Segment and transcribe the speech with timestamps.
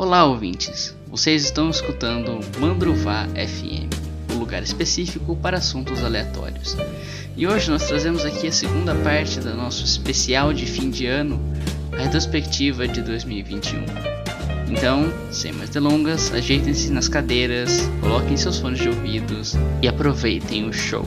[0.00, 0.96] Olá, ouvintes!
[1.08, 6.74] Vocês estão escutando Mandruvá FM, um lugar específico para assuntos aleatórios.
[7.36, 11.38] E hoje nós trazemos aqui a segunda parte do nosso especial de fim de ano,
[11.92, 13.84] a retrospectiva de 2021.
[14.70, 20.72] Então, sem mais delongas, ajeitem-se nas cadeiras, coloquem seus fones de ouvidos e aproveitem o
[20.72, 21.04] show.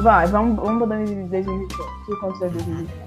[0.00, 1.52] Vai, vamos, vamos em 2021.
[1.52, 1.68] O
[2.06, 3.05] que aconteceu em 2021?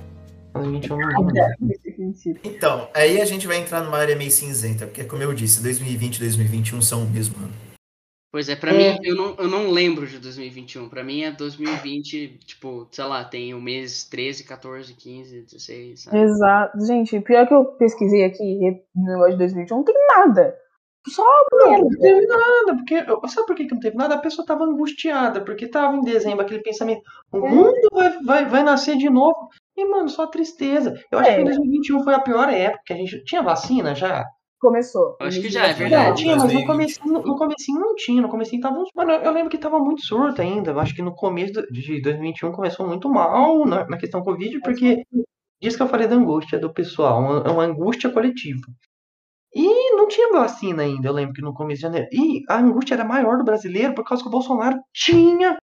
[2.43, 6.17] Então, aí a gente vai entrar numa área meio cinzenta, porque como eu disse, 2020
[6.17, 7.53] e 2021 são o mesmo ano.
[8.31, 10.87] Pois é, pra mim, eu não, eu não lembro de 2021.
[10.87, 16.19] Pra mim é 2020, tipo, sei lá, tem o mês 13, 14, 15, 16, sabe?
[16.19, 16.85] Exato.
[16.85, 18.59] Gente, pior que eu pesquisei aqui
[18.95, 20.55] no negócio de 2021, não tem nada.
[21.07, 23.03] Só Não, não teve nada, porque.
[23.29, 24.15] Sabe por que que não teve nada?
[24.15, 27.49] A pessoa tava angustiada, porque tava em dezembro aquele pensamento, o É.
[27.49, 29.49] mundo vai, vai, vai nascer de novo.
[29.79, 30.93] E, mano, só tristeza.
[31.11, 31.37] Eu acho É.
[31.37, 34.25] que 2021 foi a pior época, que a gente tinha vacina já.
[34.59, 35.15] Começou.
[35.21, 36.21] Eu acho que já, é Não, verdade.
[36.21, 36.67] tinha, mas no 2020.
[36.67, 38.21] comecinho, no comecinho não tinha.
[38.21, 38.89] No comecinho tava uns.
[38.93, 40.71] Mano, eu lembro que tava muito surto ainda.
[40.71, 45.03] Eu acho que no começo de 2021 começou muito mal na, na questão Covid, porque
[45.61, 48.59] disso que eu falei da angústia do pessoal, uma, é uma angústia coletiva.
[49.55, 52.07] E não tinha vacina ainda, eu lembro que no começo de janeiro.
[52.11, 55.57] E a angústia era maior do brasileiro por causa que o Bolsonaro tinha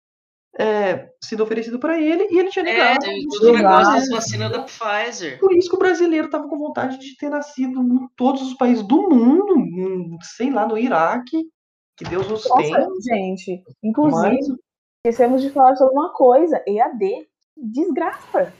[0.59, 3.00] é, sido oferecido para ele e ele tinha É, negado.
[3.00, 5.40] tem todo o negócio das vacinas da Pfizer.
[5.40, 8.84] Por isso que o brasileiro tava com vontade de ter nascido em todos os países
[8.88, 11.44] do mundo, sei lá, no Iraque,
[11.98, 12.80] que Deus os tenha.
[12.80, 13.64] Nossa, gente.
[13.84, 14.48] Inclusive, Mas,
[15.06, 16.62] esquecemos de falar sobre uma coisa.
[16.68, 17.28] EAD.
[17.58, 18.54] Desgraça.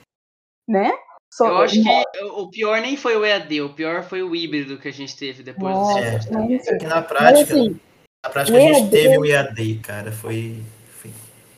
[0.68, 0.92] Né?
[1.32, 4.78] Só- Eu acho que o pior nem foi o EAD, o pior foi o híbrido
[4.78, 5.74] que a gente teve depois.
[5.74, 7.80] Nossa, É, mas É assim, que na mas prática, assim,
[8.24, 10.12] na prática o a gente EAD teve o EAD, cara.
[10.12, 10.62] Foi.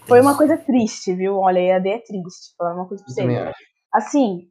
[0.07, 1.37] Foi, uma coisa triste, viu?
[1.37, 2.55] Olha, EAD é triste.
[2.57, 3.53] Falar uma coisa pra você.
[3.93, 4.49] Assim,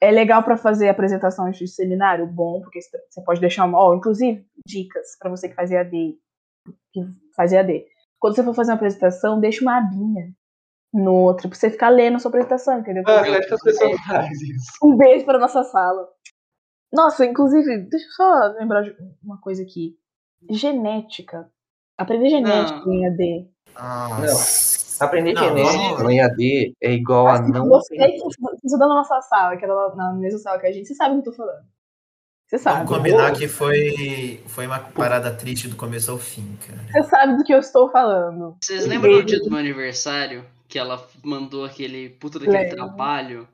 [0.00, 3.80] é legal pra fazer apresentações de seminário, bom, porque você pode deixar uma.
[3.80, 6.16] Ó, inclusive, dicas pra você que faz EAD.
[6.92, 7.00] Que
[7.34, 7.84] faz EAD.
[8.18, 10.32] Quando você for fazer uma apresentação, deixa uma abinha
[10.92, 13.02] no outro, pra você ficar lendo a sua apresentação, entendeu?
[13.06, 14.72] Ah, eu acho que as pessoas fazem isso.
[14.82, 16.08] Um beijo pra nossa sala.
[16.92, 19.98] Nossa, inclusive, deixa eu só lembrar de uma coisa aqui.
[20.50, 21.50] Genética.
[21.98, 22.92] Aprender genética Não.
[22.92, 23.50] em EAD.
[23.74, 24.85] Nossa.
[25.04, 28.16] Aprender Não, genética vamos- no EAD é igual a não você que
[28.64, 31.22] estudou na nossa sala, que era na mesma sala que a gente, você sabe o
[31.22, 31.64] que eu tô falando.
[32.48, 32.76] Você sabe.
[32.86, 36.80] Vamos combinar que foi, foi uma parada triste do começo ao fim, cara.
[36.92, 38.56] Você sabe do que eu estou falando.
[38.62, 40.44] Vocês lembram do dia do meu aniversário?
[40.68, 42.76] Que ela mandou aquele puta daquele Lembro.
[42.76, 43.48] trabalho?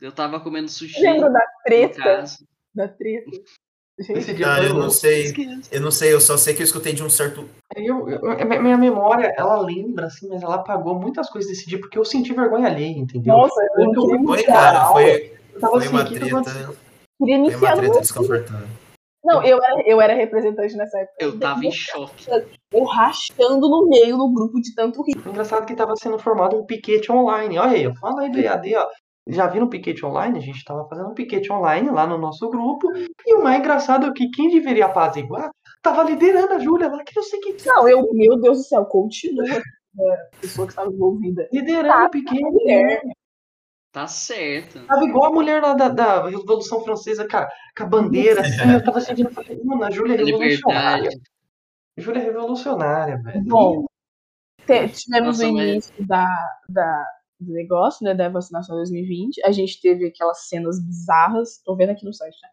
[0.00, 2.24] Eu tava comendo sushi Lembra da treta?
[2.74, 3.30] Da treta.
[3.98, 5.32] Gente, foi eu não sei.
[5.70, 7.48] Eu não sei, eu só sei que eu escutei de um certo.
[7.76, 11.98] Eu, eu- minha memória, ela lembra, assim, mas ela apagou muitas coisas desse dia porque
[11.98, 13.36] eu senti vergonha alheia, entendeu?
[13.36, 14.52] nossa, eu não Foi, iniciar.
[14.52, 16.20] cara, foi, Eu tava foi assim, uma treta.
[16.20, 18.68] Queria Foi uma iniciar treta desconfortável.
[19.24, 21.16] Não, eu era, eu era representante nessa época.
[21.20, 22.26] Eu tava em choque.
[22.72, 25.16] Eu rachando no meio no grupo de tanto rir.
[25.24, 27.56] Engraçado que tava sendo formado um piquete online.
[27.58, 28.88] Olha aí, fala aí do EAD, ó.
[29.28, 30.38] Já viram um piquete online?
[30.38, 32.88] A gente tava fazendo um piquete online lá no nosso grupo.
[33.26, 35.50] E o mais engraçado é que quem deveria apaziguar
[35.80, 38.84] tava liderando a Júlia lá, que eu sei que Não, eu, meu Deus do céu,
[38.84, 39.44] continua.
[39.58, 41.48] A pessoa que estava envolvida.
[41.52, 42.42] liderando Tá, o piquete.
[42.42, 43.02] mulher.
[43.92, 44.84] Tá certo.
[44.86, 48.82] Tava igual a mulher lá da, da Revolução Francesa, cara, com a bandeira, assim, eu
[48.82, 51.10] tava sentindo, falei, mano, a Júlia é revolucionária.
[51.98, 53.44] Júlia é revolucionária, velho.
[53.44, 53.84] Bom,
[54.66, 56.26] tivemos Nossa, o mas- início da,
[56.68, 57.06] da,
[57.42, 59.44] do negócio, né, da vacinação 2020.
[59.44, 61.62] A gente teve aquelas cenas bizarras.
[61.64, 62.48] Tô vendo aqui no site, né?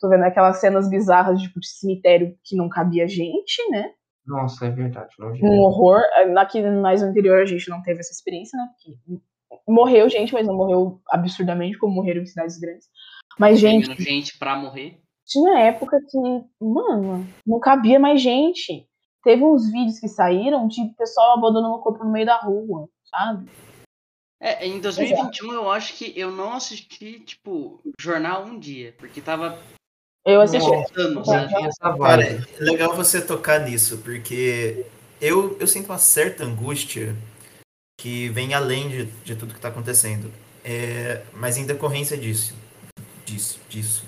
[0.00, 3.92] Tô vendo aquelas cenas bizarras tipo, de cemitério que não cabia gente, né?
[4.26, 5.14] Nossa, é verdade.
[5.18, 6.00] Não Um horror.
[6.38, 8.68] Aqui mais no anterior a gente não teve essa experiência, né?
[8.74, 9.20] Porque
[9.68, 12.88] morreu gente, mas não morreu absurdamente como morreram em cidades grandes.
[13.38, 15.00] Mas, gente, Gente, gente pra morrer.
[15.26, 16.18] tinha época que,
[16.60, 18.86] mano, não cabia mais gente.
[19.22, 23.50] Teve uns vídeos que saíram de pessoal abandonando o corpo no meio da rua, sabe?
[24.44, 29.58] É, em 2021 eu acho que eu não assisti, tipo, jornal um dia, porque tava
[30.22, 30.70] Eu assisti.
[30.92, 34.84] tinha essa Cara, é legal você tocar nisso, porque
[35.18, 37.16] eu, eu sinto uma certa angústia
[37.98, 40.30] que vem além de, de tudo que está acontecendo.
[40.62, 42.54] É, mas em decorrência disso,
[43.24, 44.04] disso, disso.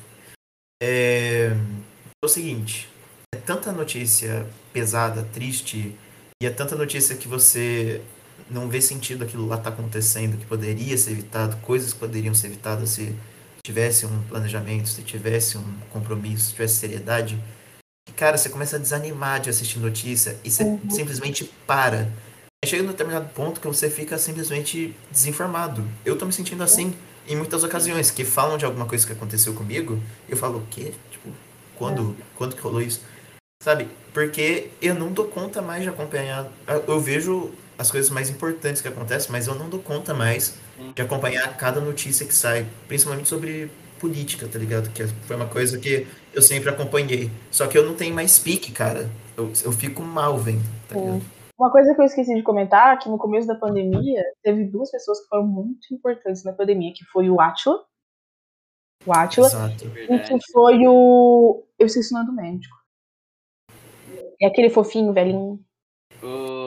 [0.83, 2.91] É, é o seguinte,
[3.35, 5.97] é tanta notícia pesada, triste,
[6.43, 8.03] e é tanta notícia que você
[8.51, 12.49] não vê sentido aquilo lá tá acontecendo, que poderia ser evitado, coisas que poderiam ser
[12.49, 13.15] evitadas se
[13.65, 17.39] tivesse um planejamento, se tivesse um compromisso, se tivesse seriedade,
[18.07, 20.91] que, cara, você começa a desanimar de assistir notícia e você Uhum.
[20.91, 22.03] simplesmente para.
[22.65, 25.85] Aí chega num determinado ponto que você fica simplesmente desinformado.
[26.05, 26.95] Eu tô me sentindo assim
[27.27, 30.93] em muitas ocasiões, que falam de alguma coisa que aconteceu comigo, eu falo, o quê?
[31.11, 31.31] Tipo,
[31.75, 33.01] quando, quando que rolou isso?
[33.61, 33.89] Sabe?
[34.15, 36.47] Porque eu não dou conta mais de acompanhar.
[36.87, 40.59] Eu vejo as coisas mais importantes que acontecem, mas eu não dou conta mais
[40.95, 44.91] de acompanhar cada notícia que sai, principalmente sobre política, tá ligado?
[44.91, 47.31] Que foi uma coisa que eu sempre acompanhei.
[47.51, 49.11] Só que eu não tenho mais pique, cara.
[49.37, 51.23] Eu, eu fico mal vendo, tá ligado?
[51.59, 55.21] Uma coisa que eu esqueci de comentar, que no começo da pandemia, teve duas pessoas
[55.21, 57.83] que foram muito importantes na pandemia, que foi o Atila,
[59.07, 59.87] o Atila, Exato.
[59.97, 61.65] e que foi o...
[61.79, 62.77] Eu esqueci o nome do médico.
[64.41, 65.59] É aquele fofinho, velhinho.
[66.23, 66.66] O.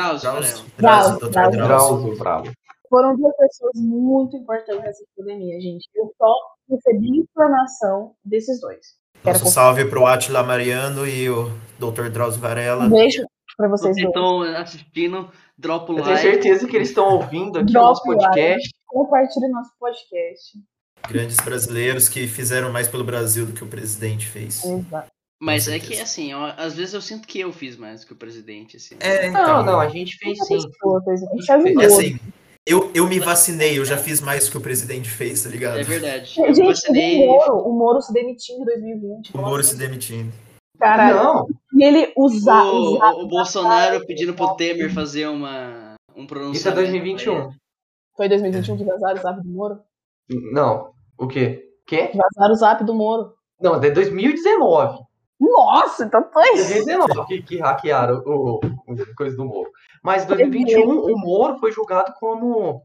[0.00, 2.16] Drauzio, Drauzio.
[2.16, 2.52] Drauzio.
[2.88, 5.88] Foram duas pessoas muito importantes nessa pandemia, gente.
[5.94, 6.34] Eu só
[6.68, 8.98] recebi informação desses dois.
[9.24, 12.08] Era Nosso salve pro Atila Mariano e o Dr.
[12.10, 12.84] Drauzio Varela.
[12.86, 13.22] Um beijo
[13.56, 16.30] pra vocês Vocês estão assistindo, dropa o Eu tenho like.
[16.30, 18.70] certeza que eles estão ouvindo aqui o Drop nosso podcast.
[18.86, 20.58] Compartilhe nosso podcast.
[21.08, 24.64] Grandes brasileiros que fizeram mais pelo Brasil do que o presidente fez.
[24.64, 25.08] Exato.
[25.40, 28.12] Mas é que assim, ó, às vezes eu sinto que eu fiz mais do que
[28.12, 28.94] o presidente, assim.
[29.00, 29.64] É, Não, então.
[29.64, 30.56] não, a gente fez sim.
[30.56, 31.82] Pessoa, A gente ajudou.
[31.82, 32.18] É assim,
[32.66, 35.78] eu, eu me vacinei, eu já fiz mais do que o presidente fez, tá ligado?
[35.78, 36.34] É verdade.
[36.38, 37.24] Eu Gente, vacinei.
[37.24, 39.30] o Moro, o Moro se demitiu em 2020.
[39.34, 40.30] O Moro se demitindo.
[40.78, 41.16] Caralho.
[41.16, 46.56] Não, E ele usa, O, usa- o Bolsonaro pedindo pro Temer fazer uma, um pronunciamento.
[46.58, 47.50] isso é 2021.
[48.16, 49.78] Foi 2021 que vazaram o zap do Moro?
[50.52, 51.66] Não, o quê?
[51.86, 52.10] Quê?
[52.14, 53.32] Vazaram o zap do Moro.
[53.60, 54.98] Não, é 2019.
[55.40, 56.50] Nossa, então foi.
[56.54, 59.70] 2019 que, que hackearam o, o coisa do Moro.
[60.02, 62.82] Mas 2021, o Moro foi julgado como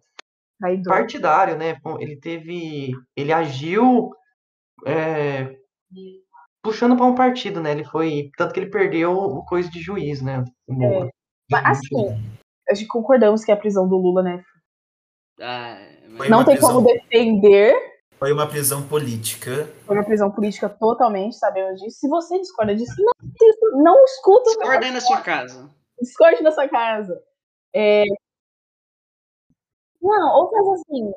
[0.60, 0.94] Traidor.
[0.94, 1.78] partidário, né?
[2.00, 2.92] Ele teve.
[3.16, 4.12] Ele agiu
[4.86, 5.56] é,
[6.63, 7.72] puxando para um partido, né?
[7.72, 8.30] Ele foi.
[8.38, 10.44] Tanto que ele perdeu o coisa de juiz, né?
[10.68, 11.10] O Moro.
[11.51, 12.18] Mas assim,
[12.69, 14.44] a gente concordamos que é a prisão do Lula, né?
[15.40, 15.78] Ah,
[16.18, 16.75] Foi Não tem prisão.
[16.75, 17.95] como defender.
[18.18, 19.70] Foi uma prisão política.
[19.86, 22.00] Foi uma prisão política totalmente, sabemos disso.
[22.00, 25.70] Se você discorda disso, não, não escuta o Discorda aí na sua casa.
[26.02, 27.22] Discorde na sua casa.
[27.74, 28.04] É...
[30.02, 31.12] Não, ou faz assim.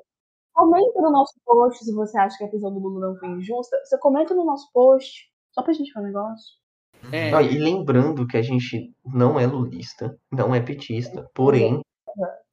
[0.53, 3.79] Comenta no nosso post se você acha que a prisão do Lula não foi injusta.
[3.85, 5.31] Você comenta no nosso post.
[5.53, 6.59] Só pra gente ver um negócio.
[7.13, 11.31] É, Ah, e lembrando que a gente não é lulista, não é petista.
[11.33, 11.81] Porém,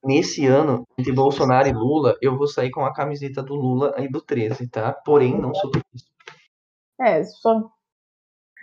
[0.05, 4.07] nesse ano, entre Bolsonaro e Lula, eu vou sair com a camiseta do Lula e
[4.07, 4.93] do 13, tá?
[4.93, 6.09] Porém, não sou petista.
[7.01, 7.69] É, só.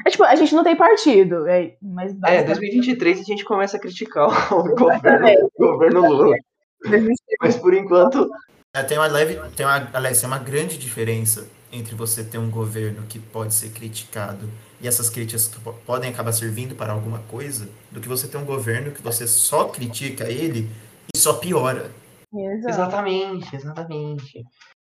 [0.06, 3.80] É, tipo, a gente não tem partido, é, mas É, 2023 a gente começa a
[3.80, 6.36] criticar o governo, o governo Lula.
[6.82, 8.30] 2023 Mas por enquanto,
[8.74, 12.50] É, tem uma leve, tem uma, aliás, tem uma grande diferença entre você ter um
[12.50, 14.48] governo que pode ser criticado
[14.80, 18.36] e essas críticas que po- podem acabar servindo para alguma coisa, do que você ter
[18.38, 20.68] um governo que você só critica ele
[21.14, 21.90] e só piora.
[22.34, 22.68] Exato.
[22.68, 24.42] exatamente, exatamente.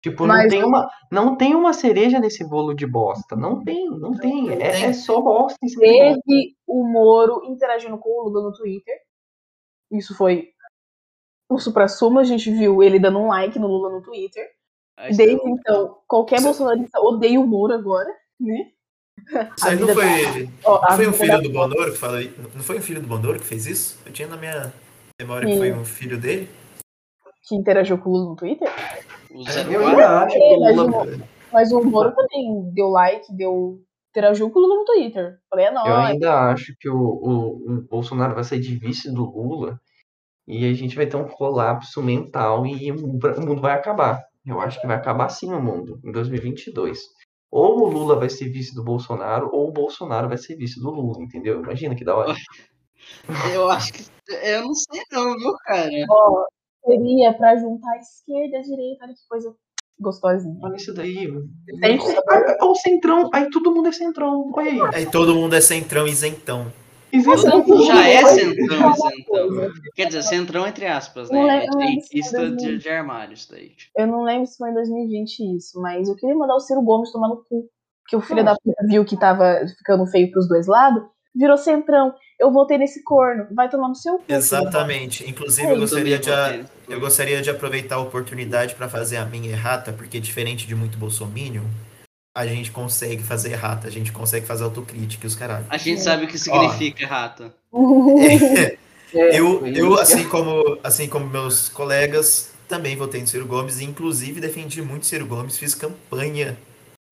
[0.01, 3.35] Tipo, Mas- não tem uma, não tem uma cereja nesse bolo de bosta.
[3.35, 4.51] Não tem, não tem.
[4.53, 4.83] É, tem.
[4.85, 5.57] é só bosta.
[5.79, 8.95] Teve o Moro interagindo com o Lula no Twitter.
[9.91, 10.49] Isso foi
[11.51, 12.19] o supra-sumo.
[12.19, 14.47] A gente viu ele dando um like no Lula no Twitter.
[15.09, 18.09] você- Desde então, qualquer Isso- bolsonarista odeia o Moro agora,
[18.39, 18.71] né?
[19.57, 22.19] Isso aí não foi, Ó, a não foi um filho da- do Bonoro que falou,
[22.53, 23.97] não foi um filho do Bonoro que fez isso?
[24.05, 24.71] Eu tinha na minha
[25.19, 26.49] memória que foi um filho dele.
[27.47, 28.67] que interagiu com o Lula no Twitter.
[29.31, 31.03] Eu 04, ainda acho que o Mas Lula.
[31.03, 33.79] o- Mas o Moro também deu like, deu.
[34.09, 35.37] interagiu com o Lula no Twitter.
[35.49, 39.23] Falei, é Eu ainda acho que o, o, o Bolsonaro vai sair de vice do
[39.25, 39.79] Lula
[40.47, 44.21] e a gente vai ter um colapso mental e o mundo vai acabar.
[44.45, 46.99] Eu acho que vai acabar sim o mundo em 2022.
[47.51, 50.89] Ou o Lula vai ser vice do Bolsonaro, ou o Bolsonaro vai ser vice do
[50.89, 51.61] Lula, entendeu?
[51.61, 52.33] Imagina que da hora.
[53.53, 54.14] Eu acho que.
[54.43, 55.89] Eu não sei não, viu, cara?
[56.09, 56.45] Ó,
[56.85, 59.05] seria pra juntar a esquerda e a direita.
[59.05, 59.55] Olha que coisa
[59.99, 60.57] gostosinha.
[60.61, 61.27] Olha isso daí.
[62.29, 64.51] Ah, O centrão, aí todo mundo é centrão.
[64.53, 64.95] Olha aí.
[64.95, 66.71] Aí todo mundo é centrão isentão.
[67.13, 67.85] Isentão.
[67.85, 69.71] Já é centrão, isentão.
[69.95, 71.65] Quer dizer, centrão entre aspas, né?
[71.65, 71.67] é-
[72.11, 73.71] isso, é de, de armário, isso daí.
[73.95, 77.11] Eu não lembro se foi em 2020 isso, mas eu queria mandar o Ciro Gomes
[77.11, 77.69] tomar no cu.
[78.07, 81.03] Que o filho da puta viu que tava ficando feio pros dois lados,
[81.35, 82.13] virou centrão.
[82.39, 83.47] Eu votei nesse corno.
[83.51, 84.23] Vai tomar no seu cu.
[84.29, 85.29] Exatamente.
[85.29, 89.25] Inclusive, É, eu gostaria de, a- eu gostaria de aproveitar a oportunidade para fazer a
[89.25, 91.63] minha errata, porque diferente de muito bolsominion,
[92.37, 95.65] a gente consegue fazer errata, a gente consegue fazer autocrítica e os caralho.
[95.69, 97.53] A gente sabe o que significa rata.
[99.13, 100.01] É, Eu, foi eu isso.
[100.01, 105.05] assim como assim como meus colegas, também votei no Ciro Gomes e inclusive defendi muito
[105.05, 106.57] Ciro Gomes, fiz campanha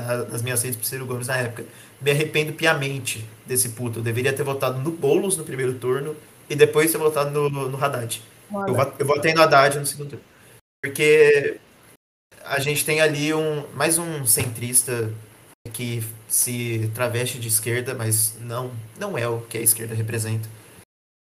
[0.01, 1.63] na- nas minhas redes pro Ciro Gomes na época.
[2.03, 3.99] Me arrependo piamente desse puto.
[3.99, 6.15] Eu deveria ter votado no Boulos no primeiro turno
[6.49, 8.21] e depois ter votado no, no Haddad.
[8.51, 10.25] Eu, eu votei no Haddad no segundo turno.
[10.83, 11.59] Porque
[12.43, 15.11] a gente tem ali um mais um centrista
[15.71, 20.49] que se traveste de esquerda, mas não, não é o que a esquerda representa.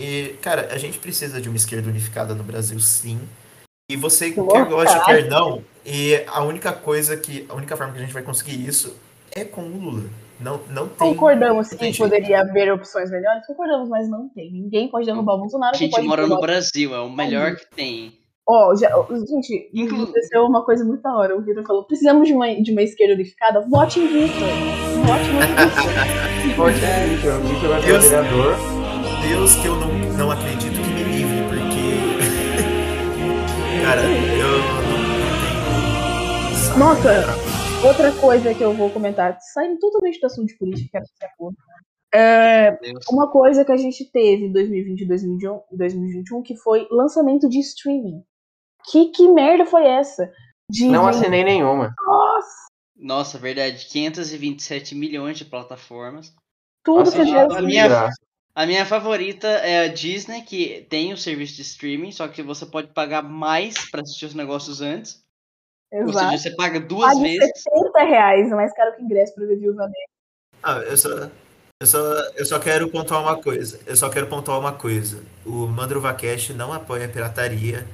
[0.01, 3.19] E, cara, a gente precisa de uma esquerda unificada no Brasil, sim.
[3.91, 7.45] E você Nossa, quer goste, quer não, e a única coisa que.
[7.49, 8.95] A única forma que a gente vai conseguir isso
[9.31, 10.09] é com o Lula.
[10.39, 10.95] Não, não tem.
[11.09, 13.45] Concordamos que poderia haver opções melhores?
[13.45, 14.51] Concordamos, mas não tem.
[14.51, 15.75] Ninguém pode derrubar o Bolsonaro.
[15.75, 18.13] A gente pode mora no Brasil, é o melhor que tem.
[18.47, 21.37] Ó, já, ó, gente, Inclu- aconteceu uma coisa muito da hora.
[21.37, 23.61] O Vitor falou: precisamos de uma, de uma esquerda unificada.
[23.69, 24.47] Vote em Vitor.
[25.05, 26.55] Vote no Vitor.
[26.55, 27.35] Pode ser, Victor.
[27.35, 28.55] O Victor vai Deus- ser vereador.
[29.27, 31.99] Deus que eu não, não acredito que me livre, porque.
[33.85, 34.15] cara, eu não
[36.71, 36.79] tenho.
[36.79, 37.48] Nossa.
[37.81, 41.57] Outra coisa que eu vou comentar, saindo totalmente do assunto de política, quero ser acordo.
[42.13, 43.05] É, Deus.
[43.09, 47.59] uma coisa que a gente teve em 2020 e 2021, 2021 que foi lançamento de
[47.59, 48.21] streaming.
[48.91, 50.29] Que, que merda foi essa?
[50.69, 51.93] De, Não assinei nenhuma.
[52.05, 52.67] Nossa,
[52.97, 56.33] Nossa, verdade, 527 milhões de plataformas.
[56.83, 58.09] tudo Assisti que a tudo de minha-.
[58.53, 62.65] A minha favorita é a Disney, que tem o serviço de streaming, só que você
[62.65, 65.23] pode pagar mais pra assistir os negócios antes.
[65.91, 66.29] Ou Exato.
[66.31, 67.63] seja, você paga duas Pague vezes.
[67.63, 69.93] 70 reais, é mais caro que ingresso pra ver Viúva Negra.
[70.61, 71.09] Ah, eu só,
[71.81, 71.99] eu, só,
[72.35, 73.79] eu só quero pontuar uma coisa.
[73.87, 75.23] Eu só quero pontuar uma coisa.
[75.45, 77.85] O Mandruvacast não apoia a pirataria.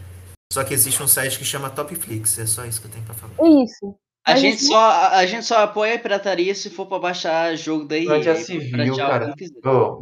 [0.51, 2.37] Só que existe um site que chama Topflix.
[2.39, 3.33] É só isso que eu tenho pra falar.
[3.39, 3.95] É isso.
[4.27, 6.97] A Mas gente, isso- só, a, a gente só apoia a pirataria se for pra
[6.97, 8.11] baixar jogo da EA.
[8.11, 9.35] Onde já se viu, cara.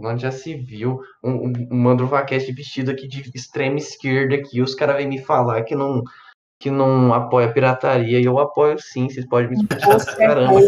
[0.01, 1.77] onde já se viu um, um, um
[2.55, 4.61] vestido aqui de extrema esquerda aqui.
[4.61, 6.01] Os caras vêm me falar que não,
[6.63, 8.19] que não apoia a pirataria.
[8.21, 9.09] E eu apoio sim.
[9.09, 10.59] Vocês podem me escutar pra caramba.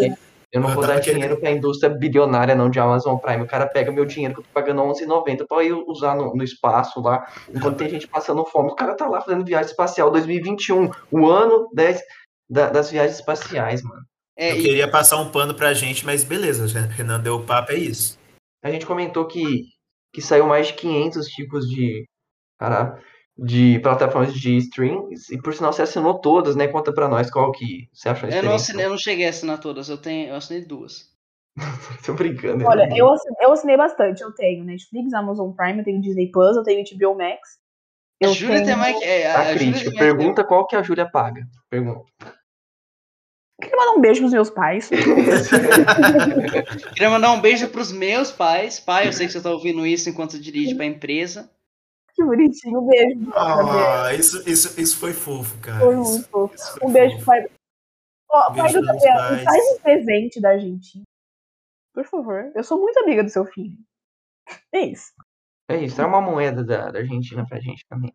[0.52, 3.44] Eu não Eu vou dar querendo- dinheiro pra indústria bilionária não de Amazon Prime.
[3.44, 6.44] O cara pega meu dinheiro que eu tô pagando R$11,90 pra eu usar no, no
[6.44, 7.26] espaço lá.
[7.54, 8.70] Enquanto tem gente passando fome.
[8.72, 10.90] O cara tá lá fazendo viagem espacial 2021.
[11.12, 12.02] O ano das,
[12.50, 14.02] da- das viagens espaciais, mano.
[14.38, 17.72] É, Eu e- queria passar um pano pra gente, mas beleza, Renan deu o papo,
[17.72, 18.18] é isso.
[18.64, 19.64] A gente comentou que,
[20.14, 22.04] que saiu mais de 500 tipos de,
[22.60, 23.00] cara,
[23.38, 26.68] de plataformas de stream, e por sinal você assinou todas, né?
[26.68, 29.30] Conta pra nós qual que você achou a eu, não assinei, eu não cheguei a
[29.30, 31.14] assinar todas, eu, tenho, eu assinei duas.
[32.06, 32.60] Tô brincando.
[32.60, 32.66] né?
[32.66, 34.22] Olha, eu assinei, eu assinei bastante.
[34.22, 37.60] Eu tenho Netflix, Amazon Prime, eu tenho Disney Plus, eu tenho HBO Max.
[38.22, 38.68] A Eu Júlia tenho...
[38.68, 39.02] tem mais.
[39.02, 39.98] É, Tá a Júlia crítica.
[39.98, 41.46] Pergunta qual que a Júlia paga.
[41.70, 42.04] Pergunta.
[43.62, 44.90] Queria mandar um beijo pros meus pais.
[46.94, 48.80] Queria mandar um beijo pros meus pais.
[48.80, 51.50] Pai, eu sei que você tá ouvindo isso enquanto dirige pra empresa.
[52.16, 52.80] Que bonitinho.
[52.82, 53.32] Um beijo.
[53.36, 55.80] Ah, isso, isso, isso foi fofo, cara.
[55.80, 56.56] Foi Isso- muito fofo.
[56.56, 57.26] isso foi Um beijo, fofo.
[57.26, 57.46] pai.
[58.30, 61.04] Ó, pai Beijo do Gabriel, faz um presente da Argentina.
[61.94, 62.52] Por favor.
[62.56, 63.78] Eu sou muito amiga do seu filho.
[64.74, 65.12] É isso.
[65.70, 68.14] É isso, é uma moeda da, da Argentina pra gente também.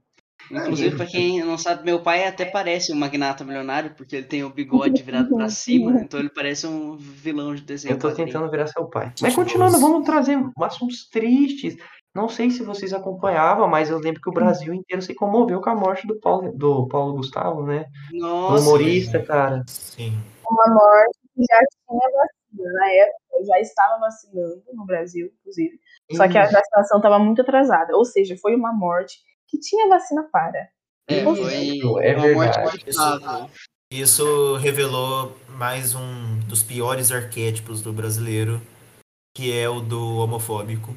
[0.51, 4.43] Inclusive, pra quem não sabe, meu pai até parece um magnata milionário, porque ele tem
[4.43, 7.95] o bigode virado pra cima, então ele parece um vilão de desenho.
[7.95, 9.13] Eu tô tentando virar seu pai.
[9.21, 11.77] Mas continuando, vamos trazer assuntos tristes.
[12.15, 15.71] Não sei se vocês acompanhavam, mas eu lembro que o Brasil inteiro se comoveu com
[15.71, 17.87] a morte do Paulo, do Paulo Gustavo, né?
[18.13, 19.63] Nossa, humorista, cara.
[19.69, 20.19] Sim.
[20.49, 22.73] Uma morte que já tinha vacina.
[22.73, 25.79] Na época, já estava vacinando no Brasil, inclusive.
[26.13, 26.53] Só que a Isso.
[26.53, 27.97] vacinação estava muito atrasada.
[27.97, 30.69] Ou seja, foi uma morte que tinha vacina para.
[31.09, 32.81] é, Isso, foi é uma morte verdade.
[32.83, 33.51] inevitável.
[33.93, 38.61] Isso revelou mais um dos piores arquétipos do brasileiro,
[39.37, 40.97] que é o do homofóbico.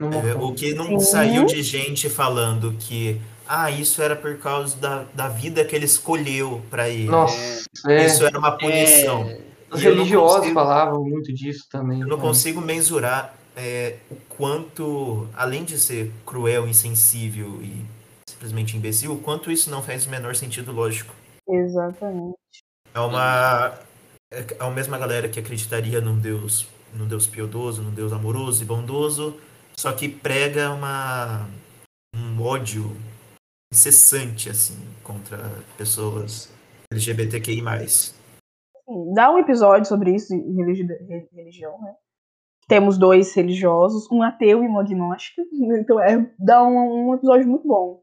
[0.00, 1.06] É, o que não Sim.
[1.06, 5.86] saiu de gente falando que ah, isso era por causa da, da vida que ele
[5.86, 7.08] escolheu pra ele.
[7.08, 8.04] Nossa, é.
[8.04, 9.22] Isso era uma punição.
[9.22, 12.00] É, Os E eu não religiosos consigo- falavam muito disso também.
[12.02, 17.86] Eu não consigo mensurar é, o quanto, além de ser cruel, insensível e
[18.28, 21.14] simplesmente imbecil, o quanto isso não faz o menor sentido lógico.
[21.48, 22.34] Exatamente.
[22.92, 23.72] É uma
[24.30, 28.66] é a mesma galera que acreditaria num Deus, num Deus piedoso, num Deus amoroso e
[28.66, 29.36] bondoso,
[29.78, 31.46] só que prega uma
[32.14, 32.96] um ódio
[33.72, 35.38] incessante assim contra
[35.76, 36.50] pessoas
[36.90, 37.88] LGBTQI+.
[37.88, 38.14] Sim,
[39.14, 41.94] Dá um episódio sobre isso re- religião, né?
[42.68, 45.42] Temos dois religiosos, um ateu e um agnóstico.
[45.78, 48.02] Então é dá um, um episódio muito bom.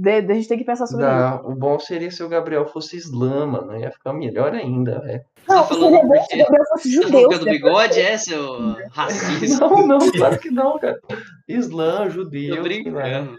[0.00, 1.48] De, de- a gente tem que pensar sobre isso.
[1.48, 3.76] O bom seria se o Gabriel fosse islã, mano.
[3.76, 5.22] Ia ficar melhor ainda, velho.
[5.48, 7.28] Não, Tá seria bom se o Gabriel fosse Você tá judeu.
[7.28, 8.42] que é do bigode, é, seu
[8.92, 9.66] racista?
[9.66, 11.00] Não, não, claro que não, cara.
[11.48, 13.36] Islã, Tô judeu, lá, brincando.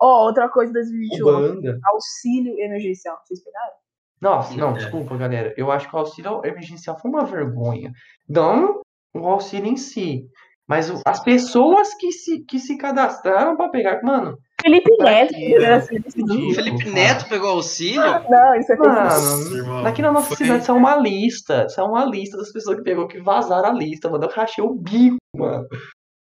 [0.00, 1.26] Ó, outra coisa de 2021.
[1.28, 1.78] Ubanda.
[1.86, 3.16] Auxílio emergencial.
[3.24, 3.72] Vocês pegaram?
[4.20, 5.54] Nossa, não, desculpa, galera.
[5.56, 7.90] Eu acho que o auxílio emergencial foi uma vergonha.
[8.28, 8.82] Não
[9.14, 10.26] o auxílio em si,
[10.68, 14.00] mas o- as pessoas que se, que se cadastraram pra pegar.
[14.02, 15.34] Mano, Felipe Neto.
[15.34, 16.90] Ridículo, Felipe.
[16.90, 18.00] Neto pegou auxílio?
[18.30, 18.76] Não, isso é.
[18.76, 21.68] Mano, aqui na nossa foi- cidade saiu uma lista.
[21.68, 24.24] Saiu uma lista das pessoas que pegou que vazaram a lista, mano.
[24.24, 25.66] Eu rachei o bico, mano.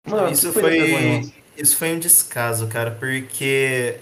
[0.09, 3.97] Mano, isso foi, isso foi um descaso, cara, porque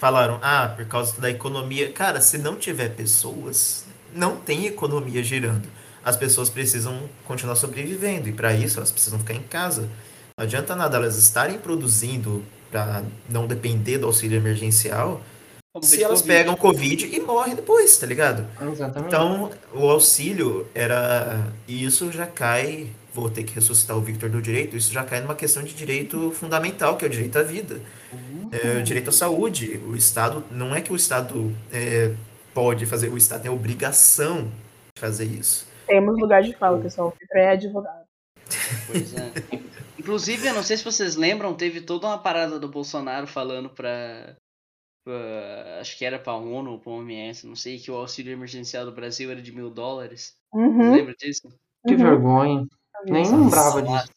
[0.00, 1.92] falaram, ah, por causa da economia.
[1.92, 5.68] Cara, se não tiver pessoas, não tem economia girando.
[6.04, 9.88] As pessoas precisam continuar sobrevivendo e para isso elas precisam ficar em casa.
[10.36, 15.20] Não adianta nada elas estarem produzindo para não depender do auxílio emergencial
[15.72, 16.36] Como se elas Covid.
[16.36, 18.44] pegam Covid e morrem depois, tá ligado?
[18.60, 19.06] Exatamente.
[19.06, 21.40] Então, o auxílio era.
[21.68, 22.88] E isso já cai.
[23.12, 24.76] Vou ter que ressuscitar o Victor do direito.
[24.76, 27.80] Isso já cai numa questão de direito fundamental, que é o direito à vida.
[28.50, 29.80] É o direito à saúde.
[29.86, 30.42] O Estado.
[30.50, 32.10] Não é que o Estado é,
[32.52, 34.50] pode fazer, o Estado tem a obrigação
[34.96, 35.64] de fazer isso.
[35.86, 37.14] Temos lugar de fala, pessoal.
[37.16, 38.04] O é advogado.
[38.88, 39.58] Pois é.
[40.04, 44.36] Inclusive, eu não sei se vocês lembram, teve toda uma parada do Bolsonaro falando pra.
[45.02, 48.84] pra- acho que era pra ONU ou pra OMS, não sei, que o auxílio emergencial
[48.84, 50.34] do Brasil era de mil dólares.
[50.52, 51.48] Vocês Uhum, lembram disso?
[51.86, 51.98] Que uhum.
[51.98, 52.66] vergonha.
[53.06, 54.08] Nem lembrava disso.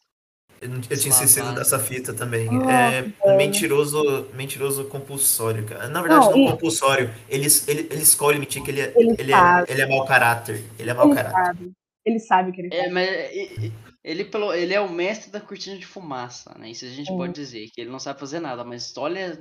[0.59, 2.47] Eu, eu tinha esquecido dessa fita também.
[2.51, 5.87] Nossa, é um mentiroso, mentiroso compulsório, cara.
[5.87, 7.13] Na verdade, Não, não, e- compulsório.
[7.29, 10.63] Ele, ele, ele escolhe mentir que ele é, Ele ele, é, ele é mau caráter.
[10.79, 11.45] Ele é mau Ele caráter.
[11.45, 11.71] sabe.
[12.05, 12.93] Ele sabe que ele É, sabe.
[12.93, 16.69] mas e- e- ele, pelo, ele é o mestre da cortina de fumaça, né?
[16.71, 19.37] Isso a gente pode dizer, que ele não sabe fazer nada, mas olha,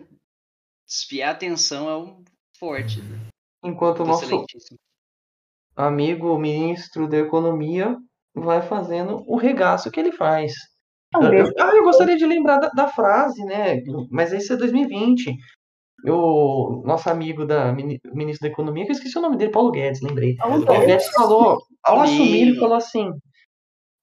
[0.87, 2.25] desviar a atenção é um
[2.59, 3.01] forte.
[3.65, 4.47] Enquanto o nosso
[5.77, 7.97] amigo o ministro da Economia
[8.35, 10.53] vai fazendo o regaço que ele faz.
[11.15, 13.81] Eu- ah, eu gostaria de lembrar da, da frase, né?
[14.11, 15.35] Mas esse é 2020.
[16.05, 19.71] O nosso amigo da mini- ministro da Economia, que eu esqueci o nome dele, Paulo
[19.71, 20.37] Guedes, lembrei.
[20.37, 21.09] Paulo O Paulo Guedes.
[21.09, 23.11] Falou, ao assumir, ele falou assim: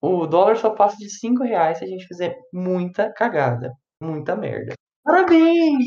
[0.05, 4.73] o dólar só passa de 5 reais se a gente fizer muita cagada, muita merda.
[5.03, 5.85] Parabéns!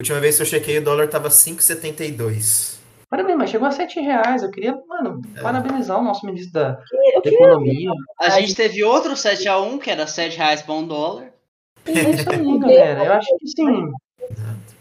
[0.00, 2.78] Última vez que eu chequei, o dólar tava 5,72.
[3.08, 4.42] Parabéns, mas chegou a 7 reais.
[4.42, 6.80] Eu queria, mano, parabenizar o nosso ministro da,
[7.14, 7.90] Eu da Economia.
[8.20, 11.30] A gente teve outro 7x1, que era 7 reais pra um dólar.
[11.86, 13.04] É isso aí, galera.
[13.04, 13.90] Eu acho que sim.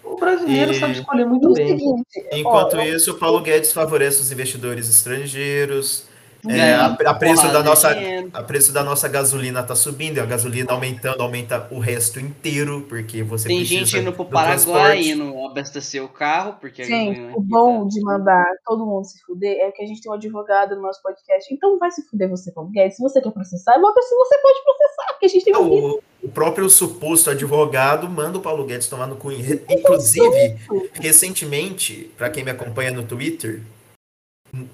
[0.04, 1.68] O brasileiro E- sabe escolher muito o bem.
[1.68, 6.08] seguinte, Enquanto isso, o Paulo Guedes favorece os investidores estrangeiros.
[6.48, 7.96] É, Ganha a, a preço da de nossa,
[8.34, 12.86] a preço da nossa gasolina tá subindo, e a gasolina aumentando, aumenta o resto inteiro,
[12.88, 17.10] porque você Tem precisa gente indo pro Paraguai indo abastecer o carro, porque a Gente,
[17.10, 20.02] gasolina o aqui bom tá- de mandar todo mundo se fuder é que a gente
[20.02, 21.54] tem um advogado no nosso podcast.
[21.54, 22.96] Então vai se fuder você, Paulo Guedes.
[22.96, 26.00] Se você quer processar, bota se você pode processar, porque a gente tem um O,
[26.24, 29.32] o próprio suposto advogado manda o Paulo Guedes tomar no cu.
[29.32, 30.58] Inclusive,
[30.94, 33.62] recentemente, para quem me acompanha no Twitter,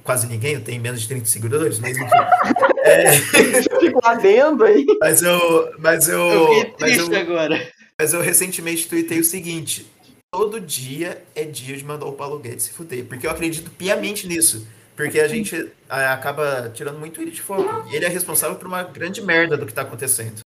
[0.04, 2.10] quase ninguém, eu tenho menos de 30 seguidores, mas enfim.
[2.88, 3.14] É,
[3.80, 4.86] Fico adendo aí.
[5.02, 5.72] mas eu.
[5.80, 6.20] Mas eu.
[6.20, 7.72] Eu fiquei mas eu- triste agora.
[8.00, 9.88] Mas eu recentemente tuitei o seguinte:
[10.32, 13.06] todo dia é dia de mandar o Paulo Guedes se fuder.
[13.06, 14.68] Porque eu acredito piamente nisso.
[14.96, 17.90] Porque a gente acaba tirando muito ele de foco.
[17.92, 20.42] E ele é responsável por uma grande merda do que tá acontecendo.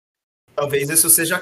[0.56, 1.40] Talvez isso seja.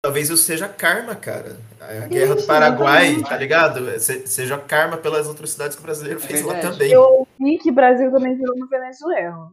[0.00, 1.56] Talvez isso seja karma, cara.
[1.80, 3.98] A guerra do Paraguai, tá ligado?
[3.98, 6.74] Se- Seja karma pelas atrocidades que o brasileiro É fez lá verdade.
[6.74, 6.92] também.
[6.92, 7.02] Eu
[7.40, 9.50] ouvi que o Brasil também virou uma Venezuela.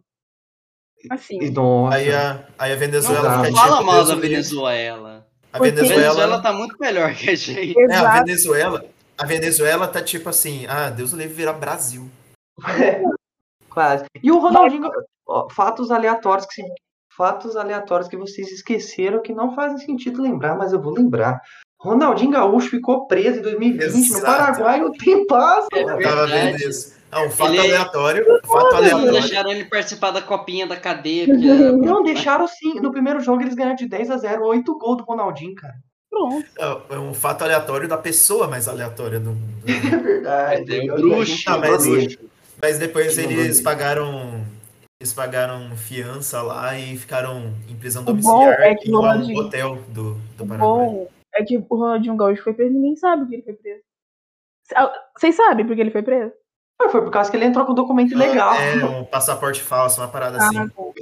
[1.09, 1.95] Assim, E, Nossa.
[1.97, 4.15] Aí a, aí a Venezuela Não não fala mal Deus da.
[4.15, 5.27] Venezuela.
[5.51, 6.41] A Porque- Venezuela Venezuela.
[6.41, 7.79] tá muito melhor que a gente.
[7.79, 8.19] É, a.
[8.23, 8.85] Venezuela.
[9.17, 12.07] A Venezuela tá tipo assim, ah, Deus o livre virar Brasil.
[13.69, 14.05] Quase.
[14.21, 14.89] E o Ronaldinho,
[15.51, 16.67] fatos aleatórios que se-
[17.15, 21.41] fatos aleatórios que vocês esqueceram que não fazem sentido lembrar, mas eu vou lembrar.
[21.79, 24.25] Ronaldinho Gaúcho ficou preso em 2020 no Exato.
[24.25, 25.67] Paraguai um tempasso.
[25.73, 25.81] É.
[25.81, 26.67] Eu tava vendo verdade.
[26.69, 26.95] isso.
[27.11, 28.25] Ah, um fato Ele- aleatório.
[28.43, 29.11] Um fato Não aleatório.
[29.11, 31.25] deixaram ele participar da copinha da cadeia.
[31.27, 32.79] Porque Não, deixaram sim.
[32.81, 35.75] No primeiro jogo eles ganharam de 10 a 0, 8 gols do Ronaldinho, cara.
[36.09, 36.45] Pronto.
[36.89, 39.53] É um fato aleatório da pessoa mais aleatória do mundo.
[39.67, 40.87] É verdade.
[40.87, 41.49] É o bruxo.
[41.49, 42.17] Não, mas- bruxo.
[42.61, 44.41] Mas depois eles pagaram.
[44.99, 49.75] Eles pagaram fiança lá e ficaram em prisão O domiciliar é que em um hotel
[49.89, 50.59] do, do Paraguai.
[50.87, 53.81] bom é que o Ronaldinho Gaúcho foi preso e ninguém sabe que ele foi preso.
[54.73, 56.31] Ah, Vocês sabem por que ele foi preso?
[56.91, 58.53] Foi por causa que ele entrou com documento ilegal.
[58.55, 60.57] É, um passaporte falso, uma parada assim.
[60.59, 60.93] Ah, bom.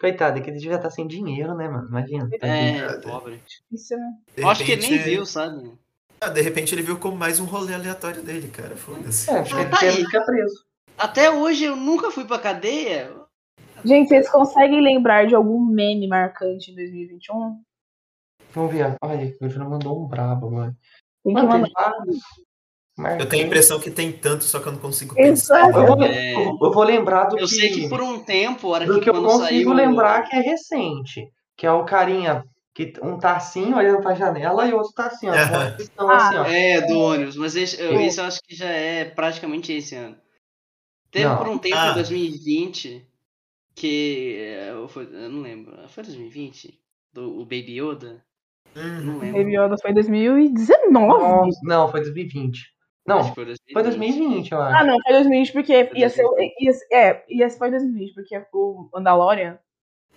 [0.00, 1.88] Coitado, é que ele devia estar sem dinheiro, né, mano?
[1.88, 2.28] Imagina.
[2.40, 3.42] É, pobre.
[3.72, 4.12] Isso, né?
[4.36, 5.72] Eu acho que ele nem repente- viu, sabe?
[6.20, 8.76] Ah, de repente ele viu como mais um rolê aleatório dele, cara.
[8.76, 9.28] Foda-se.
[9.28, 10.64] É, acho que Ah, ele tá ficar preso.
[10.98, 13.12] Até hoje eu nunca fui pra cadeia.
[13.84, 17.60] Gente, vocês conseguem lembrar de algum meme marcante em 2021?
[18.52, 18.96] Vamos ver.
[19.00, 20.76] Olha, o Júnior mandou um brabo, mano.
[21.24, 21.92] Tem que mandar.
[23.20, 25.68] Eu tenho a impressão que tem tanto, só que eu não consigo pensar.
[25.68, 25.78] Exato.
[25.78, 26.34] Eu vou, É.
[26.34, 29.00] eu- eu vou lembrar do Eu que, sei que por um tempo, hora do que
[29.02, 29.72] que eu consigo saiu.
[29.72, 31.30] lembrar que é recente.
[31.56, 35.06] Que é o carinha Que um tá assim, olhando pra janela, e o outro tá
[35.06, 35.32] assim, ó.
[36.32, 36.44] Assim, ó.
[36.44, 40.16] É, do ônibus, mas esse, eu, esse eu acho que já é praticamente esse ano.
[41.10, 41.38] Teve Não.
[41.38, 41.90] por um tempo Ah.
[41.90, 43.06] em 2020
[43.74, 44.36] que.
[44.70, 45.76] eu foi- eu não lembro.
[45.88, 46.78] Foi 2020?
[47.12, 48.24] Do, o Baby Yoda?
[48.76, 49.00] Uhum.
[49.02, 49.38] Não lembro.
[49.38, 51.08] Baby Yoda foi em 2019.
[51.22, 52.60] Nossa, não, foi 2020.
[53.06, 53.72] Não, foi 2020.
[53.72, 54.86] foi 2020, eu Ah, acho.
[54.86, 56.22] não, foi 2020 porque Foi ia ser.
[56.22, 56.54] 2020.
[56.60, 59.58] Ia, ser- é, ia, foi 2020 porque o Mandalorian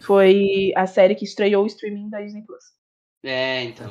[0.02, 2.64] foi a série que estreou o streaming da Disney Plus.
[3.24, 3.88] É, então.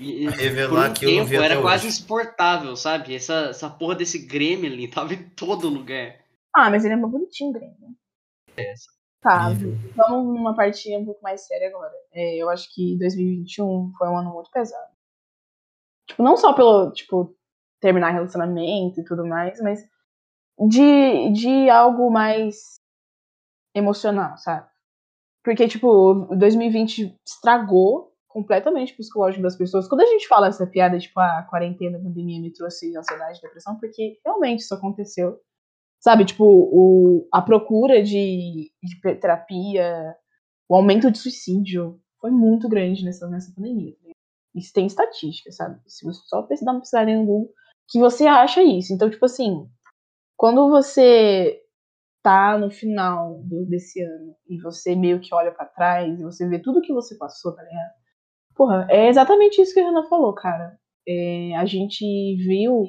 [0.00, 1.96] E, e revelar um que eu não tempo vi até era quase hoje.
[1.96, 3.14] insuportável, sabe?
[3.14, 6.16] Essa, essa porra desse Gremlin tava em todo lugar.
[6.54, 7.76] Ah, mas ele é muito bonitinho, Grêmio.
[9.20, 9.74] Tá, Horrível.
[9.96, 11.92] vamos numa partinha um pouco mais séria agora.
[12.12, 14.92] É, eu acho que 2021 foi um ano muito pesado.
[16.06, 17.34] Tipo, não só pelo, tipo,
[17.80, 19.82] terminar relacionamento e tudo mais, mas
[20.68, 22.78] de, de algo mais
[23.74, 24.68] emocional, sabe?
[25.42, 29.88] Porque, tipo, 2020 estragou completamente o psicológico das pessoas.
[29.88, 33.42] Quando a gente fala essa piada, tipo, a quarentena, a pandemia me trouxe ansiedade e
[33.42, 35.40] depressão, porque realmente isso aconteceu.
[36.04, 40.14] Sabe, tipo, o, a procura de, de terapia,
[40.68, 43.94] o aumento de suicídio foi muito grande nessa, nessa pandemia.
[44.02, 44.10] tá?
[44.54, 45.80] Isso tem estatística, sabe?
[45.86, 47.50] Se você só dar uma pesquisada no Google,
[47.88, 48.92] que você acha isso.
[48.92, 49.66] Então, tipo assim,
[50.36, 51.62] quando você
[52.22, 56.46] tá no final do- desse ano e você meio que olha pra trás e você
[56.48, 57.92] vê tudo que você passou, tá ligado?
[58.56, 60.78] Porra, é exatamente isso que a Renan falou, cara.
[61.08, 62.04] É, a gente
[62.46, 62.84] viu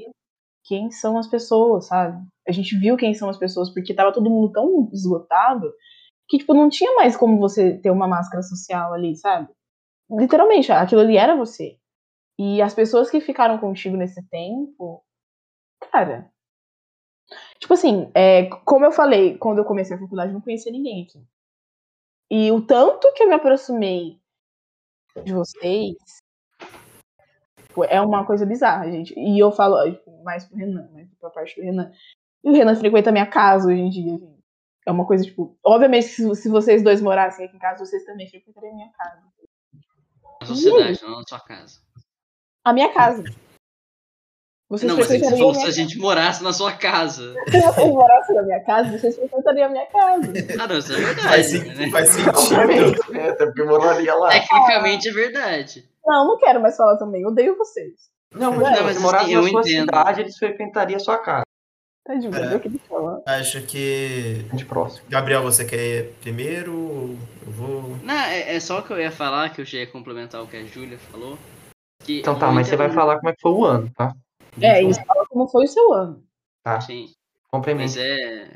[0.65, 2.25] quem são as pessoas, sabe?
[2.47, 5.71] A gente viu quem são as pessoas, porque tava todo mundo tão esgotado
[6.28, 9.47] que, tipo, não tinha mais como você ter uma máscara social ali, sabe?
[10.10, 11.78] Literalmente, aquilo ali era você.
[12.38, 15.04] E as pessoas que ficaram contigo nesse tempo,
[15.91, 16.32] cara.
[17.60, 21.23] Tipo assim, é, como eu falei, quando eu comecei a faculdade, não conhecia ninguém aqui.
[22.30, 24.19] E o tanto que eu me aproximei
[25.23, 25.95] de vocês
[27.84, 29.14] é uma coisa bizarra, gente.
[29.18, 31.92] E eu falo tipo, mais pro Renan, mais pra parte do Renan.
[32.44, 34.36] E o Renan frequenta a minha casa hoje em dia, gente.
[34.88, 38.30] É uma coisa, tipo, obviamente, se, se vocês dois morassem aqui em casa, vocês também
[38.30, 39.22] frequentariam a minha casa.
[40.42, 41.80] Na sociedade, não na sua casa.
[42.64, 43.24] A minha casa.
[44.68, 47.36] Vocês não, mas a se minha a gente morasse na sua casa.
[47.50, 50.34] Se vocês morassem na minha casa, vocês frequentariam a minha casa.
[50.60, 51.28] Ah, não, isso é verdade.
[51.28, 51.90] Faz, né?
[51.92, 53.12] faz sentido.
[53.14, 53.30] Né?
[53.30, 54.30] Até porque moraria lá.
[54.30, 55.90] Tecnicamente é verdade.
[56.06, 57.26] Não, não quero mais falar também.
[57.26, 57.94] Odeio vocês.
[58.34, 59.86] Não, Não, mas, mas se morasse assim, na sua entendo.
[59.86, 61.44] cidade, eles frequentariam a sua casa.
[62.06, 62.30] Tá de É.
[62.30, 63.22] boa, eu queria falar.
[63.26, 64.46] Acho que.
[64.54, 65.06] De próximo.
[65.10, 66.74] Gabriel, você quer ir primeiro?
[66.78, 67.98] ou Eu vou.
[68.04, 70.48] Não, é, é só o que eu ia falar, que eu já ia complementar o
[70.48, 71.38] que a Júlia falou.
[72.04, 74.13] Que Então tá, mas você vai falar como é que foi o ano, tá?
[74.62, 76.24] É, isso fala como foi o seu ano.
[76.63, 77.15] Tá, Sim, mas
[77.52, 78.00] complemento.
[78.00, 78.50] é.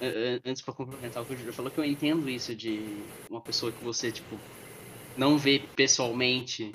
[0.00, 3.02] é, é, Antes pra complementar o que a Júlia falou, que eu entendo isso de
[3.30, 4.38] uma pessoa que você, tipo,
[5.16, 6.72] não vê pessoalmente,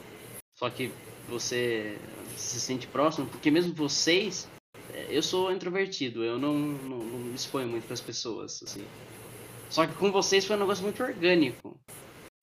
[0.56, 0.92] só que
[1.28, 1.98] você
[2.36, 4.48] se sente próximo, porque mesmo vocês,
[4.94, 8.86] é, eu sou introvertido, eu não, não, não me exponho muito pras pessoas, assim.
[9.70, 11.78] Só que com vocês foi um negócio muito orgânico.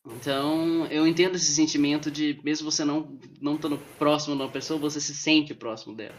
[0.07, 4.79] Então, eu entendo esse sentimento de, mesmo você não, não estando próximo de uma pessoa,
[4.79, 6.15] você se sente próximo dela.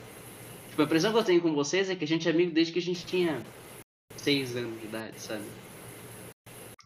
[0.69, 2.73] Tipo, a impressão que eu tenho com vocês é que a gente é amigo desde
[2.73, 3.45] que a gente tinha
[4.17, 5.45] seis anos de idade, sabe?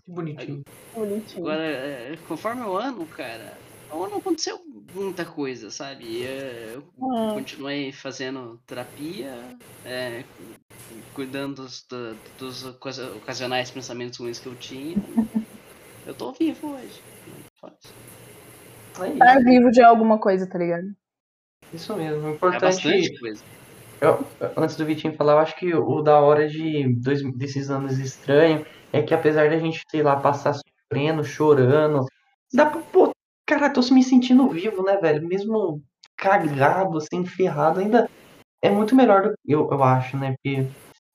[0.10, 0.64] Que bonitinho.
[0.96, 1.46] Bonitinho.
[1.48, 3.54] Agora, é, conforme o ano, cara,
[3.92, 4.60] o ano aconteceu
[4.94, 6.26] muita coisa, sabe?
[6.26, 7.34] É, eu Hum.
[7.36, 9.32] continuei fazendo terapia,
[9.86, 11.86] é, cu- cuidando dos,
[12.40, 14.96] dos ocasi- ocasionais pensamentos ruins que eu tinha.
[16.08, 17.04] Eu tô vivo hoje.
[17.62, 20.88] É Tá vivo de alguma coisa, tá ligado?
[21.72, 22.24] isso mesmo.
[22.24, 22.62] O É importante.
[22.62, 23.44] bastante coisa.
[24.02, 24.26] Eu-
[24.58, 28.66] antes do Vitinho falar, eu acho que o da hora de dois, desses anos estranhos
[28.94, 32.06] é que apesar da gente, sei lá, passar sofrendo, chorando,
[32.54, 33.12] dá pra, pô,
[33.48, 35.28] cara, tô me sentindo vivo, né, velho?
[35.28, 35.82] Mesmo
[36.18, 38.10] cagado, assim, ferrado, ainda
[38.62, 40.36] é muito melhor do que eu, eu acho, né?
[40.38, 40.68] Porque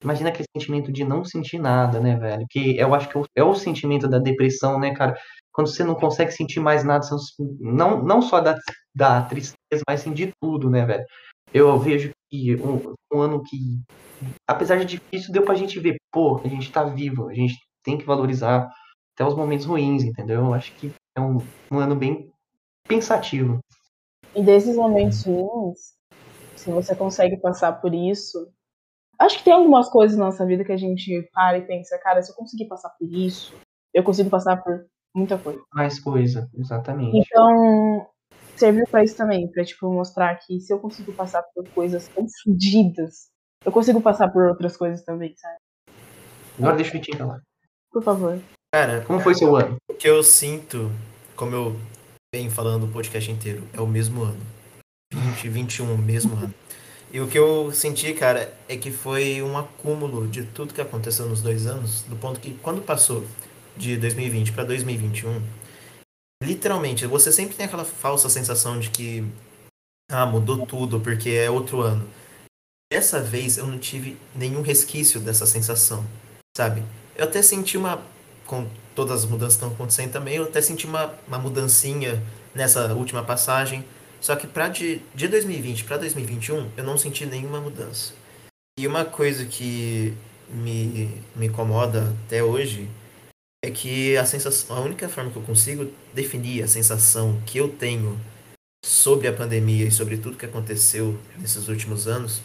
[0.02, 2.46] imagina aquele sentimento de não sentir nada, né, velho?
[2.50, 5.16] Que eu acho que é o- é sentimento da depressão, né, cara?
[5.52, 7.04] Quando você não consegue sentir mais nada,
[7.60, 8.56] não, não só da,
[8.94, 11.04] da tristeza, mas sim de tudo, né, velho?
[11.52, 13.80] Eu vejo que um, um ano que,
[14.46, 17.96] apesar de difícil, deu pra gente ver, pô, a gente tá vivo, a gente tem
[17.96, 18.68] que valorizar
[19.14, 20.40] até os momentos ruins, entendeu?
[20.40, 21.38] Eu acho que é um,
[21.70, 22.30] um ano bem
[22.86, 23.58] pensativo.
[24.34, 25.94] E desses momentos ruins,
[26.56, 28.50] se você consegue passar por isso.
[29.18, 32.20] Acho que tem algumas coisas na nossa vida que a gente para e pensa, cara,
[32.20, 33.54] se eu conseguir passar por isso,
[33.92, 35.62] eu consigo passar por muita coisa.
[35.72, 37.16] Mais coisa, exatamente.
[37.16, 38.08] Então,
[38.56, 42.26] serviu pra isso também, pra tipo mostrar que se eu consigo passar por coisas tão
[42.42, 43.28] fodidas,
[43.64, 45.56] eu consigo passar por outras coisas também, sabe?
[46.58, 47.40] Agora deixa o Vitinho falar.
[47.90, 48.38] Por favor.
[48.72, 49.76] Cara, Como foi seu ano?
[49.88, 50.90] o que eu sinto,
[51.36, 51.76] como eu
[52.34, 53.62] vem falando o podcast inteiro.
[53.72, 54.40] É o mesmo ano.
[55.12, 56.52] 2021, mesmo ano.
[57.12, 61.26] E o que eu senti, cara, é que foi um acúmulo de tudo que aconteceu
[61.26, 63.24] nos dois anos, do ponto que quando passou
[63.76, 65.40] de 2020 para 2021,
[66.44, 69.24] literalmente, você sempre tem aquela falsa sensação de que
[70.10, 72.08] ah, mudou tudo porque é outro ano.
[72.92, 76.04] Dessa vez eu não tive nenhum resquício dessa sensação,
[76.56, 76.82] sabe?
[77.16, 78.02] Eu até senti uma
[78.46, 82.22] com todas as mudanças que estão acontecendo também, eu até senti uma, uma mudancinha
[82.54, 83.84] nessa última passagem,
[84.20, 88.12] só que para de, de 2020 para 2021, eu não senti nenhuma mudança.
[88.78, 90.14] E uma coisa que
[90.48, 92.88] me, me incomoda até hoje
[93.64, 97.68] é que a sensação, a única forma que eu consigo definir a sensação que eu
[97.68, 98.20] tenho
[98.84, 102.42] sobre a pandemia e sobre tudo que aconteceu nesses últimos anos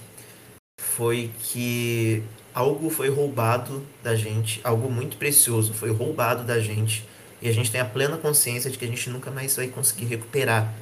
[0.80, 7.06] foi que algo foi roubado da gente, algo muito precioso foi roubado da gente
[7.42, 10.06] e a gente tem a plena consciência de que a gente nunca mais vai conseguir
[10.06, 10.74] recuperar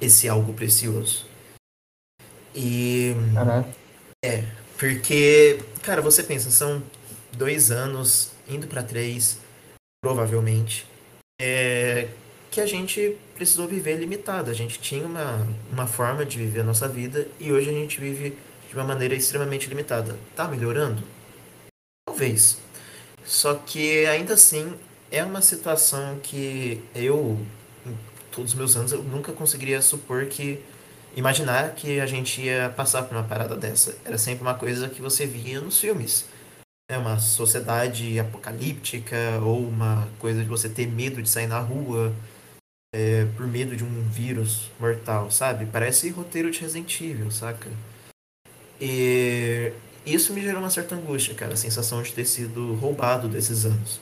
[0.00, 1.26] esse algo precioso.
[2.54, 3.14] E.
[3.32, 3.68] Caraca.
[4.24, 4.44] É,
[4.78, 6.82] porque, cara, você pensa, são
[7.32, 9.38] dois anos, indo para três,
[10.04, 10.86] provavelmente,
[11.40, 12.08] é,
[12.50, 14.50] que a gente precisou viver limitado.
[14.50, 17.98] A gente tinha uma, uma forma de viver a nossa vida e hoje a gente
[17.98, 18.36] vive
[18.68, 20.14] de uma maneira extremamente limitada.
[20.36, 21.02] Tá melhorando?
[22.06, 22.58] Talvez.
[23.24, 24.74] Só que ainda assim
[25.10, 27.38] é uma situação que eu
[28.30, 30.60] todos os meus anos, eu nunca conseguiria supor que.
[31.16, 33.96] imaginar que a gente ia passar por uma parada dessa.
[34.04, 36.26] Era sempre uma coisa que você via nos filmes.
[36.90, 42.14] É uma sociedade apocalíptica, ou uma coisa de você ter medo de sair na rua
[42.94, 45.66] é, por medo de um vírus mortal, sabe?
[45.66, 47.70] Parece roteiro de Resident Evil, saca?
[48.80, 49.72] E
[50.04, 53.98] isso me gerou uma certa angústia, cara, a sensação de ter sido roubado desses anos.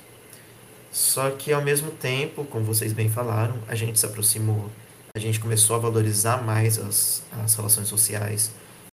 [0.90, 4.68] Só que ao mesmo tempo, como vocês bem falaram, a gente se aproximou,
[5.14, 8.50] a gente começou a valorizar mais as, as relações sociais.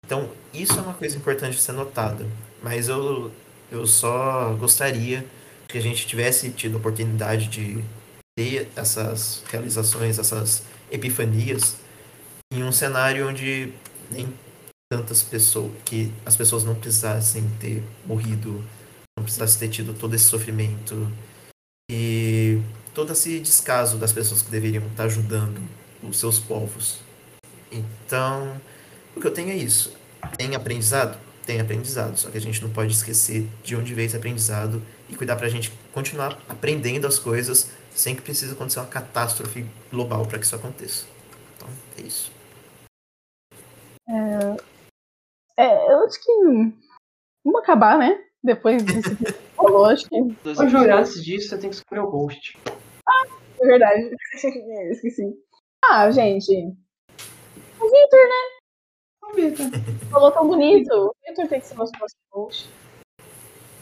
[0.04, 2.26] Então, isso é uma coisa importante de ser notada.
[2.62, 3.30] Mas eu,
[3.70, 5.24] eu só gostaria
[5.68, 7.84] que a gente tivesse tido a oportunidade de
[8.36, 11.76] ter essas realizações, essas epifanias,
[12.52, 13.72] em um cenário onde
[14.10, 14.32] nem
[14.90, 18.64] tantas pessoas, que as pessoas não precisassem ter morrido,
[19.18, 21.10] não precisassem ter tido todo esse sofrimento
[21.90, 22.60] e
[22.94, 25.60] todo esse descaso das pessoas que deveriam estar ajudando
[26.02, 26.98] os seus povos.
[27.70, 28.60] Então,
[29.16, 29.92] o que eu tenho é isso.
[30.36, 31.25] Tem aprendizado?
[31.46, 35.14] Tem aprendizado, só que a gente não pode esquecer de onde veio esse aprendizado e
[35.14, 40.26] cuidar para a gente continuar aprendendo as coisas sem que precise acontecer uma catástrofe global
[40.26, 41.06] para que isso aconteça.
[41.56, 42.32] Então, é isso.
[44.08, 46.32] É, é, eu acho que
[47.44, 48.22] vamos acabar, né?
[48.42, 50.16] Depois disso que falou, acho que.
[50.16, 52.58] Ô, Júlio, antes disso, você tem que escolher o host.
[53.60, 54.10] É verdade.
[54.90, 55.32] Esqueci.
[55.84, 56.52] Ah, gente.
[57.80, 58.55] O Victor, né?
[59.30, 59.66] O Vitor.
[60.10, 60.92] Falou tão bonito.
[60.92, 62.68] O Victor tem que ser nosso próximo host.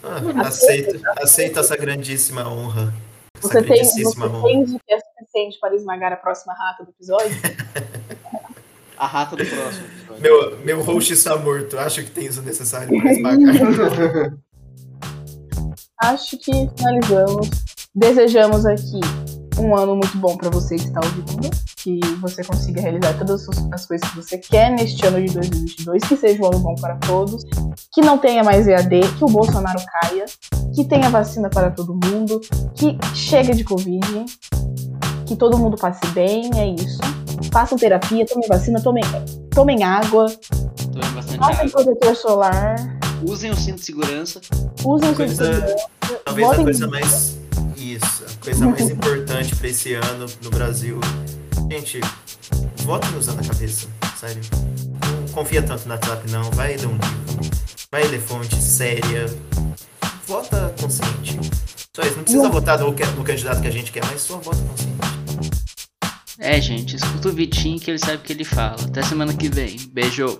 [0.02, 2.92] Ah, aceito, aceito essa grandíssima honra.
[3.38, 4.42] Essa Você tem, grandíssima você honra.
[4.48, 7.30] tem o que é suficiente para esmagar a próxima rata do episódio?
[8.96, 10.22] A rata do próximo episódio.
[10.22, 11.76] Meu, meu host está morto.
[11.78, 14.32] Acho que tem isso necessário para esmagar.
[16.00, 17.50] Acho que finalizamos.
[17.92, 19.00] Desejamos aqui
[19.58, 21.50] um ano muito bom para você que está ouvindo.
[21.84, 26.02] Que você consiga realizar todas as coisas que você quer neste ano de 2022.
[26.04, 27.44] Que seja um ano bom para todos.
[27.92, 29.00] Que não tenha mais EAD.
[29.18, 30.24] Que o Bolsonaro caia.
[30.74, 32.40] Que tenha vacina para todo mundo.
[32.74, 34.24] Que chega de Covid.
[35.26, 36.50] Que todo mundo passe bem.
[36.56, 36.98] É isso.
[37.52, 39.04] Façam terapia, tomem vacina, tomem,
[39.50, 40.26] tomem água.
[40.92, 42.98] Tomem bastante Façam protetor solar.
[43.28, 44.40] Usem o cinto de segurança.
[44.84, 45.76] Usem o Coisa- segurança.
[46.24, 47.36] Talvez a coisa mais.
[47.76, 50.98] Isso, a coisa mais importante para esse ano no Brasil.
[51.70, 52.00] Gente,
[52.84, 54.40] votem usando a cabeça, sério.
[55.26, 56.50] Não confia tanto no WhatsApp, não.
[56.52, 57.50] Vai ler um livro.
[57.90, 59.26] Vai ler fonte séria.
[60.26, 61.38] Vota consciente.
[61.94, 62.16] Só isso.
[62.16, 64.94] Não precisa votar no, que- no candidato que a gente quer, mas só vota consciente.
[66.38, 68.76] É, gente, escuta o Vitinho que ele sabe o que ele fala.
[68.84, 69.78] Até semana que vem.
[69.92, 70.38] Beijo.